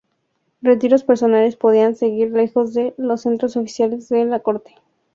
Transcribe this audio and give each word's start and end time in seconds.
Retiros 0.63 1.03
personales 1.03 1.57
podían 1.57 1.95
surgir 1.95 2.31
lejos 2.31 2.73
de 2.73 2.95
los 2.97 3.21
centros 3.21 3.55
oficiales 3.55 4.09
de 4.09 4.25
la 4.25 4.39
Corte. 4.39 4.73